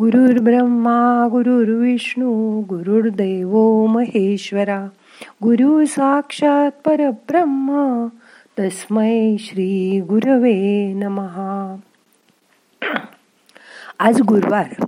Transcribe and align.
गुरुर् 0.00 0.38
ब्रह्मा 0.38 1.28
गुरुर्विष्णू 1.30 2.60
गुरुर्देव 2.60 3.86
महेश्वरा. 3.86 4.86
गुरु 5.42 5.84
साक्षात 5.84 6.70
परब्रह्म 6.84 8.06
तस्मै 8.58 9.36
श्री 9.40 10.00
गुरवे 10.00 10.92
नमहा 10.92 11.76
आज 13.98 14.20
गुरुवार. 14.20 14.84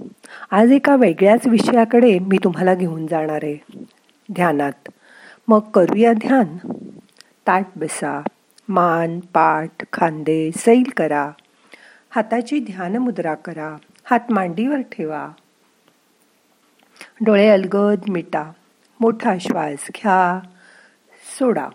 आज 0.51 0.73
एका 0.73 0.97
वेगळ्याच 0.97 1.47
विषयाकडे 1.47 2.19
मी 2.19 2.39
तुम्हाला 2.45 2.75
घेऊन 2.75 3.07
जाणार 3.07 3.41
आहे. 3.43 3.63
ध्यानात. 4.33 4.89
मग 5.49 5.59
करूया 5.59 6.13
ध्यान. 6.13 6.73
ताट 7.47 7.67
बसा 7.77 8.23
मान 8.69 9.21
पाठ 9.21 9.85
खांदे 9.93 10.51
सैल 10.57 10.91
करा. 10.97 11.31
हाताची 12.11 12.59
ध्यान 12.59 12.97
मुद्रा 12.97 13.35
करा. 13.35 13.77
हात 14.05 14.21
मांडीवर 14.31 14.81
ठेवा. 14.81 15.29
डोळे 17.25 17.49
अलगद 17.49 18.01
मिटा. 18.09 18.53
मोठा 19.01 19.35
श्वास 19.41 19.87
घ्या. 19.95 20.41
सोडा. 21.39 21.69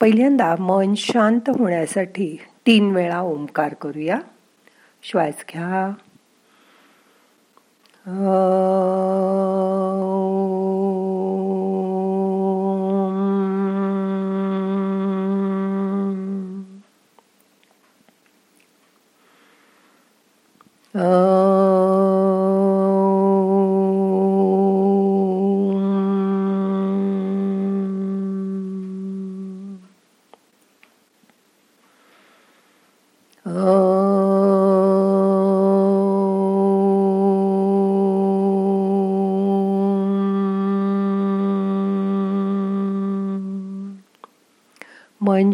पहिल्यांदा 0.00 0.54
मन 0.60 0.94
शांत 0.94 1.40
होण्यासाठी 1.48 2.36
तीन 2.66 2.94
वेळा 2.94 3.20
ओंकार 3.20 3.74
करूया. 3.74 4.18
श्वास 5.02 5.44
घ्या. 5.52 5.92
मन 20.94 21.00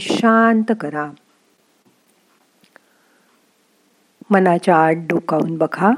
शांत 0.00 0.72
करा 0.80 1.10
मनाच्या 4.30 4.76
आत 4.76 4.94
डोकावून 4.96 5.58
बघा. 5.58 5.90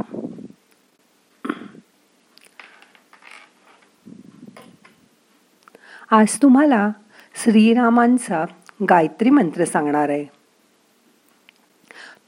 आज 6.10 6.42
तुम्हाला 6.42 6.90
श्रीरामांचा 7.34 8.44
गायत्री 8.90 9.30
मंत्र 9.30 9.64
सांगणार 9.64 10.08
आहे. 10.08 10.24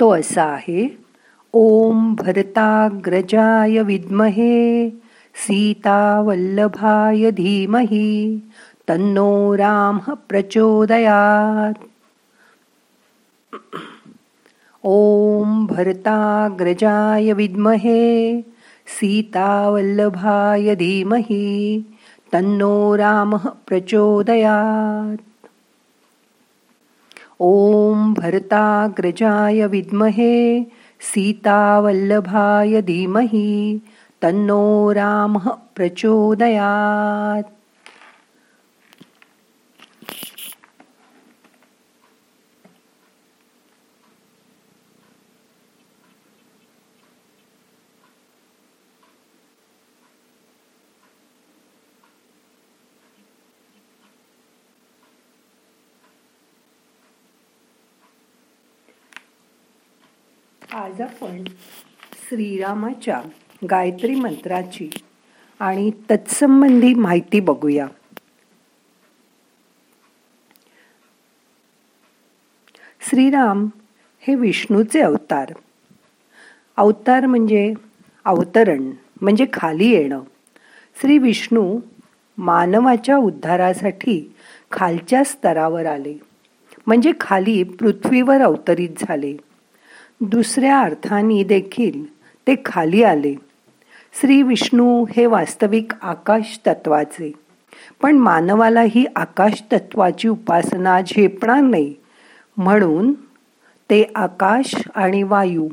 तो 0.01 0.15
असा 0.15 0.43
आहे 0.43 1.05
ओम 1.53 2.15
भरताग्रजाय 2.15 3.83
विद्महे 3.83 4.91
सीता 5.35 6.21
वल्लभाय 6.21 7.31
धीमही 7.31 8.41
तन्नो 8.89 9.57
राम 9.57 9.99
प्रचोदयात. 9.99 11.85
ओम 14.85 15.67
भरताग्रजाय 15.67 17.33
विद्महे 17.33 18.43
सीतावल्लभाय 18.87 20.75
धीमहि 20.77 21.85
तन्नो 22.33 22.97
रामः 22.97 23.45
प्रचोदयात्। 23.67 25.21
ॐ 27.41 28.15
भरताग्रजाय 28.15 29.67
विद्महे 29.67 30.67
सीतावल्लभाय 31.01 32.83
धीमहि 32.83 33.81
तन्नो 34.23 34.93
रामः 34.93 35.49
प्रचोदयात्। 35.77 37.62
आज 60.75 61.01
आपण 61.01 61.45
श्रीरामाच्या 62.13 63.23
गायत्री 63.71 64.15
मंत्राची 64.15 64.91
आणि 65.61 65.91
तत्संबंधी 66.11 66.95
माहिती 66.95 67.41
बघूया. 67.41 67.87
श्रीराम 73.01 73.69
हे 74.21 74.35
विष्णूचे 74.35 75.01
अवतार. 75.01 75.53
अवतार 76.77 77.27
म्हणजे 77.27 77.75
अवतरण 78.25 78.91
म्हणजे 79.21 79.47
खाली 79.53 79.89
येणं. 79.89 80.21
श्री 81.01 81.19
विष्णू 81.19 81.81
मानवाच्या 82.39 83.17
उद्धारासाठी 83.17 84.35
खालच्या 84.73 85.25
स्तरावर 85.25 85.87
आले 85.87 86.15
म्हणजे 86.87 87.13
खाली 87.21 87.63
पृथ्वीवर 87.63 88.41
अवतरित 88.41 88.91
झाले. 88.99 89.37
दुसऱ्या 90.25 90.81
अर्थाने 90.81 91.43
देखील 91.43 92.13
ते 92.47 92.55
खाली 92.65 93.03
आले. 93.03 93.35
श्री 94.21 94.43
विष्णू 94.43 95.05
हे 95.17 95.27
वास्तविक 95.27 95.93
आकाश 96.03 96.61
तत्वाचे 96.67 97.33
पण 98.03 98.17
मानवाला 98.17 98.81
ही 98.81 99.07
आकाश 99.17 99.63
तत्वाची 99.73 100.29
उपासना 100.29 101.01
झेपणार 101.01 101.61
नाही. 101.61 101.95
म्हणून 102.57 103.13
ते 103.91 104.13
आकाश 104.15 104.75
आणि 104.95 105.23
वायू 105.23 105.69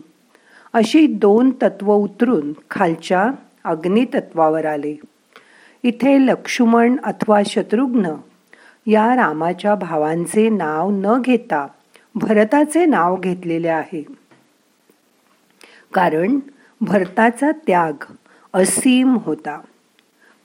अशी 0.74 1.08
दोन 1.08 1.50
तत्व 1.62 1.94
उतरून 1.94 2.54
खालच्या 2.72 3.32
अग्नितत्वावर 3.64 4.66
आले. 4.66 5.00
इथे 5.84 6.26
लक्ष्मण 6.26 6.96
अथवा 7.04 7.42
शत्रुघ्न 7.46 8.12
या 8.88 9.16
रामाच्या 9.16 9.76
भावांचे 9.76 10.50
नाव 10.50 10.90
न 10.92 11.22
घेता 11.22 11.68
भरताचे 12.16 12.86
नाव 12.86 13.16
घेतलेले 13.16 13.68
आहे. 13.68 14.19
कारण 15.94 16.40
भरताचा 16.82 17.52
त्याग 17.52 17.94
असीम 18.54 19.18
होता. 19.18 19.62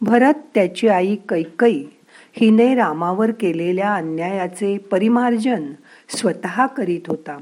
भरत 0.01 0.35
त्याची 0.55 0.89
आई 0.89 1.17
कैकई 1.29 1.85
हिने 2.33 2.75
रामावर 2.75 3.31
केलेल्या 3.31 3.95
अन्यायाचे 3.95 4.79
परिमार्जन 4.79 5.73
स्वतः 6.09 6.67
करीत 6.67 7.01
होता. 7.07 7.39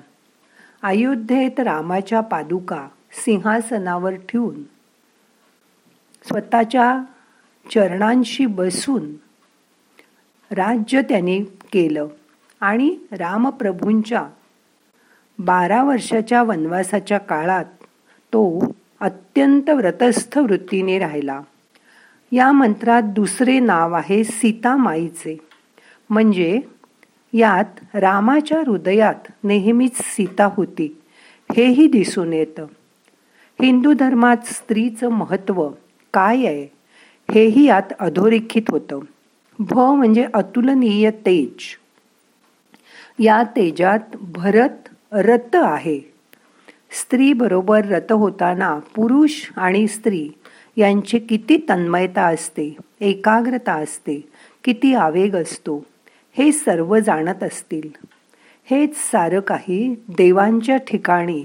अयोध्येत 0.82 1.60
रामाच्या 1.60 2.20
पादुका 2.20 2.88
सिंहासनावर 3.12 4.14
ठेवून 4.14 4.62
स्वतःच्या 6.24 7.02
चरणांशी 7.74 8.46
बसून 8.46 9.12
राज्य 10.50 11.02
त्याने 11.02 11.38
केलं 11.72 12.06
आणि 12.60 12.96
रामप्रभूंच्या 13.12 14.26
बारा 15.38 15.82
वर्षाच्या 15.84 16.42
वनवासाच्या 16.42 17.18
काळात 17.18 17.64
तो 18.32 18.75
अत्यंत 19.00 19.70
व्रतस्थ 19.70 20.39
वृत्तीने 20.39 20.98
राहिला. 20.98 21.41
या 22.33 22.53
मंत्रात 22.53 23.03
दुसरे 23.03 23.59
नाव 23.59 23.92
आहे 23.92 24.24
सीतामाईचे. 24.24 25.39
म्हणजे 26.10 26.60
यात 27.33 27.97
रामाच्या 27.97 28.60
हृदयात 28.66 29.33
नेहमीच 29.45 29.91
सीता 29.95 30.45
होती 30.45 31.03
हेही 31.56 31.86
दिसून 31.86 32.33
येतं. 32.33 32.66
हिंदू 33.62 33.92
धर्मात 33.92 34.36
स्त्रीचं 34.45 35.09
महत्त्व 35.09 35.68
काय 36.15 36.36
आहे 36.36 36.72
हेही 37.34 37.66
यात 37.66 37.92
अधोरेखित 38.01 38.62
होतं. 38.68 39.01
भ 39.59 39.78
म्हणजे 39.78 40.27
अतुलनीय 40.34 41.10
तेज. 41.10 41.78
या 43.18 43.42
तेजात 43.42 44.16
भरत 44.21 44.89
रत 45.12 45.56
आहे. 45.56 46.11
स्त्रीबरोबर 47.00 47.84
रत 47.84 48.12
होताना 48.12 48.78
पुरुष 48.97 49.30
आणि 49.56 49.89
स्त्री 49.89 50.28
यांची 50.77 51.18
किती 51.18 51.56
तन्मयता 51.68 52.22
असते 52.22 52.77
एकाग्रता 53.00 53.72
असते 53.72 54.28
किती 54.65 54.94
आवेग 54.94 55.34
असतो 55.34 55.84
हे 56.39 56.53
सर्व 56.53 56.98
जाणत 56.98 57.42
असतील. 57.42 57.89
हेच 58.71 58.97
सारं 58.97 59.41
काही 59.41 59.94
देवांच्या 60.09 60.77
ठिकाणी 60.77 61.44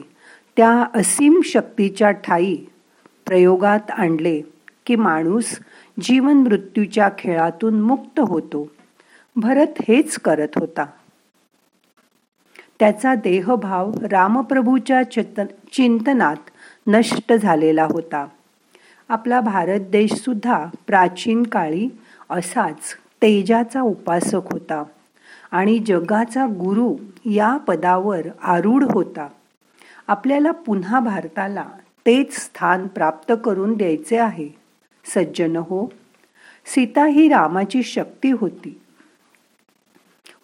त्या 0.57 0.85
असीम 0.95 1.41
शक्तीच्या 1.45 2.11
ठाई 2.11 2.55
प्रयोगात 3.25 3.91
आणले 3.91 4.41
की 4.85 4.95
माणूस 4.95 5.59
जीवन 6.01 6.33
मृत्यूच्या 6.33 7.09
खेळातून 7.19 7.81
मुक्त 7.81 8.19
होतो. 8.19 8.71
भरत 9.35 9.81
हेच 9.87 10.15
करत 10.15 10.47
होता. 10.55 10.85
त्याचा 12.79 13.15
देहभाव 13.15 13.91
रामप्रभूच्या 14.11 15.11
चिंतनात 15.71 16.35
नष्ट 16.87 17.33
झालेला 17.33 17.83
होता. 17.83 18.27
आपला 19.09 19.41
भारत 19.41 19.79
देशसुद्धा 19.79 20.65
प्राचीन 20.87 21.43
काळी 21.43 21.89
असाच 22.29 22.93
तेजाचा 23.21 23.81
उपासक 23.81 24.51
होता 24.51 24.83
आणि 25.51 25.79
जगाचा 25.79 26.45
गुरु 26.45 26.95
या 27.25 27.57
पदावर 27.57 28.21
आरूढ 28.43 28.83
होता. 28.83 29.27
आपल्याला 30.07 30.51
पुन्हा 30.51 30.99
भारताला 30.99 31.65
तेच 32.05 32.35
स्थान 32.35 32.87
प्राप्त 32.87 33.33
करून 33.43 33.73
द्यायचे 33.73 34.17
आहे. 34.17 34.49
सज्जन 35.05 35.55
हो 35.55 35.91
सीता 36.65 37.05
ही 37.05 37.27
रामाची 37.27 37.83
शक्ती 37.83 38.31
होती. 38.31 38.81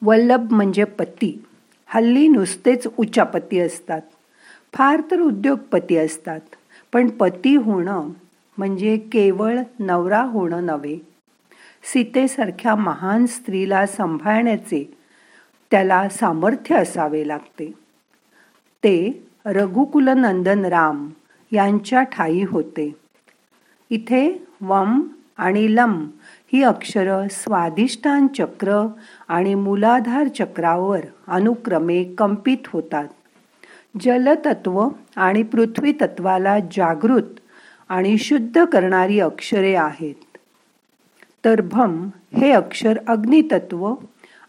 वल्लभ 0.01 0.51
म्हणजे 0.51 0.83
पती. 0.83 1.45
हल्ली 1.93 2.27
नुसतेच 2.27 2.87
उच्चापती 2.97 3.59
असतात. 3.59 4.01
फार 4.73 5.01
तर 5.11 5.19
उद्योगपती 5.19 5.97
असतात. 5.97 6.39
पण 6.93 7.09
पती 7.09 7.55
होणं 7.55 8.09
म्हणजे 8.57 8.97
केवळ 8.97 9.59
नवरा 9.79 10.21
होणं 10.21 10.65
नव्हे. 10.65 10.97
सीतेसारख्या 11.83 12.75
महान 12.75 13.25
स्त्रीला 13.25 13.85
सांभाळण्याचे 13.85 14.97
त्याला 15.71 16.09
सामर्थ्य 16.09 16.75
असावे 16.75 17.27
लागते. 17.27 17.71
ते 18.83 19.27
रघुकुलनंदन 19.45 20.65
राम 20.65 21.09
यांच्या 21.51 22.03
ठाई 22.03 22.43
होते. 22.43 22.95
इथे 23.89 24.47
वम 24.61 25.01
आणि 25.37 25.75
लम 25.75 26.07
ही 26.53 26.63
अक्षर 26.63 27.27
स्वाधिष्ठान 27.31 28.27
चक्र 28.27 28.87
आणि 29.27 29.55
मूलाधार 29.55 30.27
चक्रावर 30.27 30.99
अनुक्रमे 31.27 32.03
कंपित 32.03 32.57
होतात. 32.67 33.07
जलतत्व 34.01 34.87
आणि 35.15 35.43
पृथ्वी 35.43 35.91
तत्वाला 35.91 36.59
जागृत 36.59 37.39
आणि 37.89 38.17
शुद्ध 38.17 38.65
करणारी 38.65 39.19
अक्षरे 39.19 39.75
आहेत. 39.75 40.37
तर 41.45 41.61
भम 41.61 42.09
हे 42.33 42.51
अक्षर 42.51 42.97
अग्नितत्व 43.07 43.93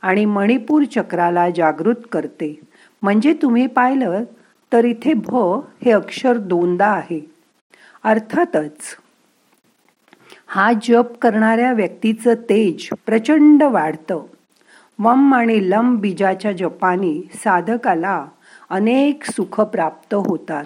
आणि 0.03 0.25
मणिपूर 0.25 0.83
चक्राला 0.85 1.51
जागृत 1.51 1.95
करते. 2.13 2.61
म्हणजे 3.03 3.35
तुम्ही 3.43 3.67
पाहिलं 3.67 4.25
तर 4.73 4.85
इथे 4.85 5.13
भ 5.15 5.35
हे 5.85 5.91
अक्षर 5.91 6.37
दोनदा 6.37 6.87
आहे. 6.87 7.31
अर्थातच 8.05 8.97
हा 10.55 10.73
जप 10.83 11.19
करणाऱ्या 11.23 11.73
व्यक्तीचं 11.73 12.35
तेज 12.35 12.89
प्रचंड 13.06 13.62
वाढतं. 13.62 14.23
वम 14.99 15.35
आणि 15.35 15.71
लम 15.71 15.97
बीजाच्या 15.97 16.53
जपानी 16.53 17.23
साधकाला 17.35 18.27
अनेक 18.71 19.25
सुख 19.25 19.61
प्राप्त 19.61 20.15
होतात. 20.15 20.65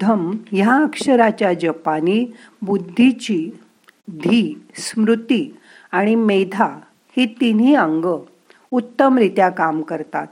धम 0.00 0.30
ह्या 0.52 0.74
अक्षराच्या 0.74 1.52
जपानी 1.52 2.32
बुद्धीची 2.62 3.50
धी 4.08 4.62
स्मृती 4.74 5.56
आणि 5.92 6.14
मेधा 6.14 6.78
ही 7.16 7.26
तिन्ही 7.26 7.74
अंग 7.74 8.04
उत्तमरित्या 8.70 9.48
काम 9.48 9.82
करतात. 9.82 10.26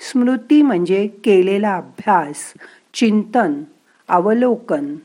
स्मृती 0.00 0.62
म्हणजे 0.62 1.06
केलेला 1.06 1.76
अभ्यास 1.76 2.36
चिंतन 2.94 3.62
अवलोकन 4.08 4.96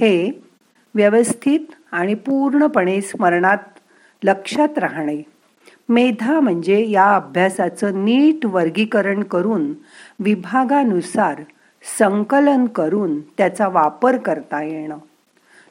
हे 0.00 0.42
व्यवस्थित 0.94 1.60
आणि 1.92 2.14
पूर्णपणे 2.14 3.00
स्मरणात 3.00 3.58
लक्षात 4.24 4.78
राहणे. 4.78 5.22
मेधा 5.88 6.40
म्हणजे 6.40 6.90
या 6.90 7.16
अभ्यासाचं 7.16 8.04
नीट 8.04 8.46
वर्गीकरण 8.46 9.22
करून 9.22 9.72
विभागानुसार 10.20 11.42
संकलन 11.98 12.66
करून 12.66 13.20
त्याचा 13.20 13.68
वापर 13.68 14.16
करता 14.16 14.62
येणं. 14.62 14.98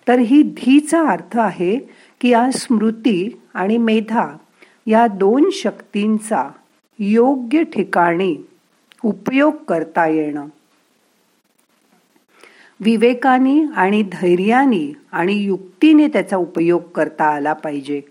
तर 0.08 0.20
ही 0.20 0.44
धीचा 0.44 1.02
अर्थ 1.10 1.40
आहे 1.40 1.78
की 2.22 2.30
या 2.30 2.52
स्मृती 2.52 3.42
आणि 3.54 3.78
मेधा 3.78 4.38
या 4.88 5.08
दोन 5.08 5.50
शक्तींचा 5.52 6.50
योग्य 7.00 7.64
ठिकाणी 7.64 8.38
उपयोग 9.04 9.56
करता 9.68 10.08
येणं. 10.08 10.46
विवेकाने 12.82 13.66
आणि 13.76 14.04
धैर्याने 14.04 14.94
आणि 15.12 15.34
युक्तीने 15.34 16.08
त्याचा 16.08 16.38
उपयोग 16.38 16.82
करता 16.96 17.26
आला 17.26 17.54
पाहिजे. 17.54 18.02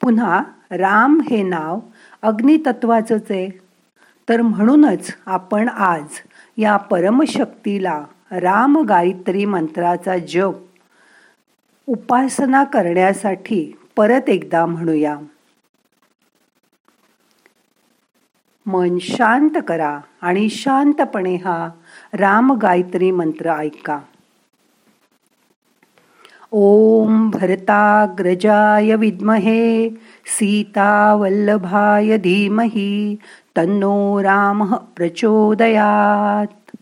पुन्हा 0.00 0.42
राम 0.70 1.20
हे 1.30 1.42
नाव 1.42 1.80
अग्नितत्वाचंच 2.22 3.22
आहे. 3.30 3.48
तर 4.28 4.42
म्हणूनच 4.42 5.14
आपण 5.26 5.68
आज 5.68 6.04
या 6.56 6.76
परमशक्तीला 6.76 8.04
राम 8.30 8.78
गायत्री 8.78 9.44
मंत्राचा 9.44 10.18
जप 10.18 10.54
उपासना 11.86 12.64
करण्यासाठी 12.64 13.76
परत 13.96 14.30
एकदा 14.30 14.66
म्हणूया. 14.66 15.16
मन 18.72 18.98
शांत 19.00 19.50
करा 19.68 20.00
आणि 20.22 20.48
शांतपणे 20.48 21.34
हा 21.34 21.70
राम 22.12 22.52
गायत्री 22.52 23.10
मंत्र 23.10 23.50
ऐका. 23.50 23.98
ओम 26.50 27.30
भरताग्रजाय 27.30 28.96
विद्महे 28.96 29.88
सीतावल्लभाय 30.38 32.16
धीमहि 32.16 33.16
तन्नो 33.56 34.22
राम 34.22 34.74
प्रचोदयात. 34.74 36.76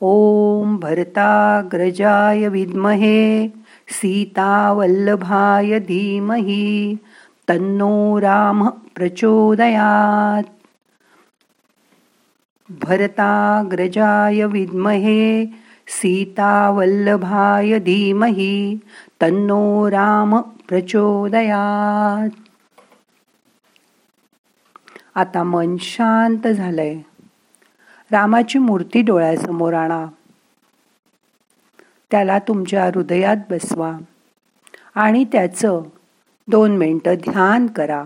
ओम 0.00 0.76
भरताग्रजाय 0.76 2.48
विद्महे 2.48 3.48
सीतावल्लभाय 3.88 5.78
धीमहि 5.78 6.96
तन्नो 7.48 8.20
राम 8.20 8.68
प्रचोदयात। 8.68 10.42
भरताग्रजाय 12.82 14.44
विद्महे 14.44 15.46
सीतावल्लभाय 15.88 17.78
धीमहि 17.78 18.78
तन्नो 19.22 19.90
राम 19.90 20.40
प्रचोदयात। 20.68 22.28
आता 25.14 25.42
मन 25.42 25.76
शांत 25.80 26.48
झालंय. 26.48 26.98
रामाची 28.10 28.58
मूर्ती 28.58 29.02
डोळ्यासमोर 29.02 29.74
आणा. 29.74 30.06
त्याला 32.10 32.38
तुमच्या 32.38 32.84
हृदयात 32.84 33.36
बसवा. 33.50 33.92
आणि 34.94 35.24
त्याचं 35.24 35.82
दोन 36.48 36.76
मिनटं 36.76 37.14
ध्यान 37.14 37.66
करा. 37.66 38.04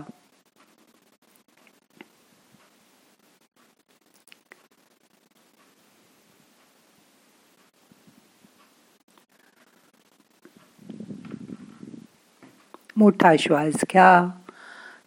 मोठा 12.97 13.33
श्वास 13.39 13.73
घ्या 13.73 14.29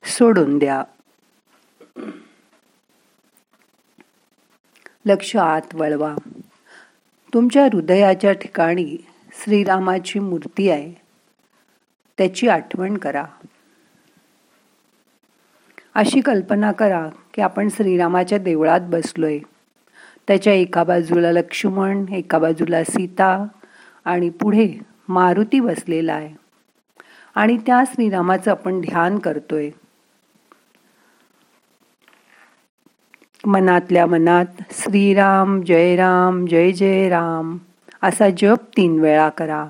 सोडून 0.05 0.59
द्या. 0.59 0.85
लक्ष 5.07 5.37
आत 5.37 5.75
वळवा. 5.75 6.15
तुमच्या 7.35 7.65
हृदयाच्या 7.65 8.33
ठिकाणी 8.33 9.07
श्रीरामाची 9.33 10.19
मूर्ती 10.19 10.71
आहे. 10.71 11.02
त्याची 12.19 12.49
आठवण 12.49 12.97
करा. 12.97 13.25
अशी 15.95 16.21
कल्पना 16.21 16.73
करा 16.73 17.09
की 17.35 17.43
आपण 17.43 17.69
श्रीरामाच्या 17.69 18.39
देवळात 18.39 18.81
बसलोय. 18.81 19.39
त्याच्या 20.29 20.53
एका 20.53 20.85
बाजूला 20.85 21.33
लक्ष्मण 21.33 22.05
एका 22.09 22.39
बाजूला 22.39 22.85
सीता 22.85 23.47
आणि 24.05 24.31
पुढे 24.31 24.69
मारुती 25.09 25.61
बसलेला 25.61 26.15
आहे. 26.15 26.35
आणि 27.35 27.57
त्या 27.57 27.85
श्रीरामाचं 27.87 28.51
आपण 28.51 28.81
ध्यान 28.81 29.19
करतोय. 29.19 29.71
मनातल्या 33.47 34.07
मनात 34.07 34.63
श्रीराम 34.71 35.63
जय 35.63 35.97
राम 35.97 36.47
जय 36.47 36.73
जय 36.73 37.09
राम 37.09 37.59
असा 38.03 38.25
जप 38.39 38.59
तीन 38.77 39.01
वेळा 39.01 39.29
करा. 39.29 39.69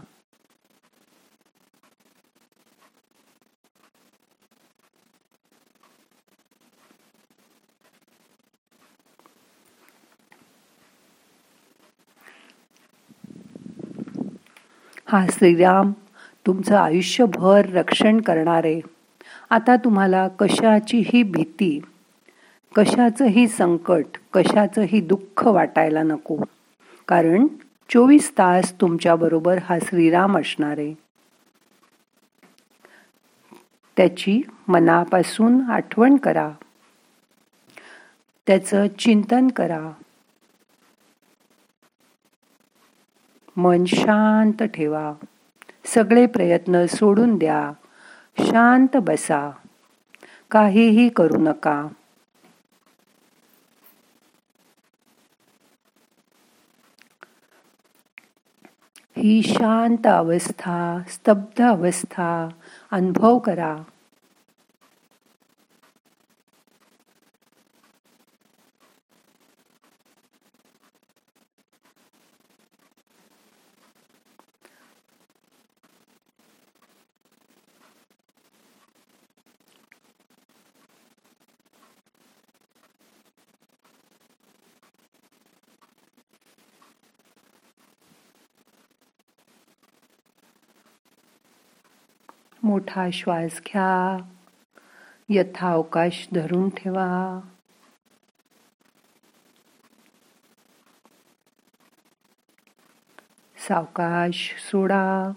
हा 15.12 15.26
श्रीराम 15.30 15.92
तुमचं 16.46 16.76
आयुष्यभर 16.76 17.66
रक्षण 17.66 18.20
करणारे. 18.20 18.80
आता 19.50 19.76
तुम्हाला 19.76 20.28
कशाचीही 20.28 21.22
भीती 21.22 21.80
कशाचंही 22.74 23.48
संकट 23.48 24.04
कशाचंही 24.32 25.00
दुःख 25.00 25.46
वाटायला 25.46 26.02
नको. 26.02 26.38
कारण 27.08 27.46
चोवीस 27.90 28.32
तास 28.32 28.80
तुमच्याबरोबर 28.80 29.58
हा 29.64 29.78
श्रीराम 29.78 30.38
असणारे. 30.38 30.94
त्याची 33.96 34.40
मनापासून 34.68 35.70
आठवण 35.70 36.16
करा. 36.16 36.50
त्याचं 38.46 38.86
चिंतन 38.98 39.48
करा. 39.48 39.90
मन 43.56 43.84
शांत 43.84 44.62
ठेवा. 44.62 45.12
सगळे 45.84 46.26
प्रयत्न 46.26 46.86
सोडून 46.86 47.38
द्या. 47.38 47.72
शांत 48.38 48.96
बसा. 48.96 49.50
काहीही 50.50 51.08
करू 51.08 51.36
नका. 51.38 51.86
ही 59.16 59.42
शांत 59.42 60.06
अवस्था 60.06 61.02
स्तब्ध 61.08 61.62
अवस्था 61.62 62.48
अनुभव 62.90 63.38
करा. 63.38 63.76
मोठा 92.62 93.08
श्वास 93.12 93.60
घ्या. 93.66 94.24
यथावकाश 95.28 96.28
धरून 96.34 96.68
ठेवा. 96.68 97.40
सावकाश 103.56 104.54
सोडा. 104.58 105.30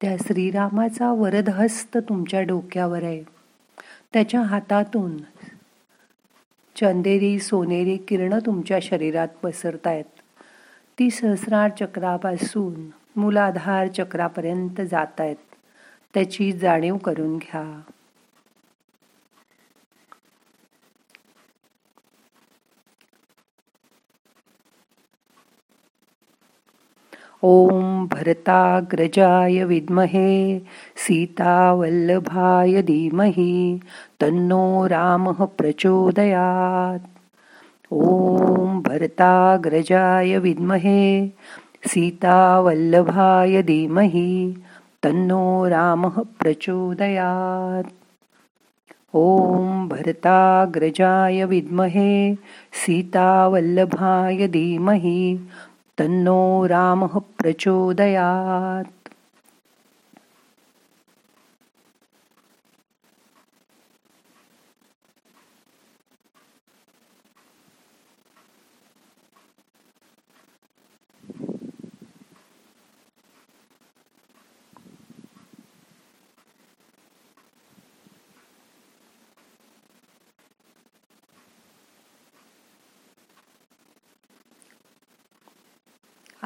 त्या 0.00 0.16
श्रीरामाचा 0.16 1.12
वरदहस्त 1.12 1.96
तुमच्या 1.96 2.42
डोक्यावर 2.42 3.02
आहे. 3.02 3.22
त्याच्या 4.12 4.40
हातातून 4.40 5.16
चंदेरी 6.76 7.38
सोनेरी 7.38 7.96
किरण 7.96 8.38
तुमच्या 8.46 8.78
शरीरात 8.82 9.28
पसरतायत. 9.42 10.04
ती 10.98 11.10
सहस्रार 11.10 11.70
चक्रापासून 11.80 12.90
मुलाधार 13.20 13.88
चक्रापर्यंत 13.88 14.80
जात 14.90 15.20
आहेत 15.20 15.36
त्याची 16.14 16.52
जाणीव 16.52 16.96
करून 16.96 17.36
घ्या. 17.36 17.80
ओम 27.42 27.95
भरताग्रजाय 28.12 29.64
विद्महे 29.64 30.60
सीतावल्लभाय 30.96 32.82
धीमहि 32.82 33.80
तन्नो 34.20 34.86
रामः 34.86 35.44
प्रचोदयात्। 35.58 37.06
ॐ 37.92 38.80
भरताग्रजाय 38.86 40.38
विद्महे 40.38 41.28
सीतावल्लभाय 41.86 43.62
धीमहि 43.62 44.56
तन्नो 45.02 45.68
रामः 45.68 46.22
प्रचोदयात्। 46.40 47.92
ॐ 49.14 49.88
भरताग्रजाय 49.88 51.44
विद्महे 51.44 52.34
सीतावल्लभाय 52.72 54.48
धीमहि 54.48 55.48
तन्नो 55.98 56.66
रामः 56.66 57.14
प्रचोदयात्। 57.38 59.05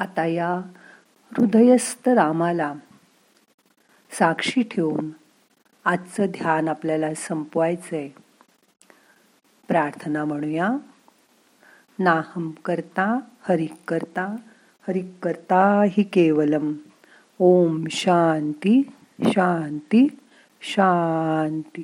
आता 0.01 0.25
या 0.25 0.61
हृदयस्थ 1.37 2.09
रामाला 2.09 2.73
साक्षी 4.11 4.61
ठेवून 4.61 5.09
आजचं 5.85 6.25
ध्यान 6.25 6.67
आपल्याला 6.67 7.13
संपवायचंय. 7.13 8.09
प्रार्थना 9.67 10.25
म्हणूया. 10.25 10.69
नाहम 11.99 12.51
करता 12.51 13.19
हरिक 13.41 13.73
करता 13.87 14.35
हरिक 14.87 15.11
करता 15.23 15.83
हि 15.83 16.03
केवलम. 16.03 16.73
ओम 17.39 17.85
शांती 17.91 18.91
शांती 19.27 20.07
शांती. 20.61 21.83